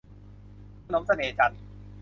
[0.85, 1.61] ขนมเสน่ห์จันทร์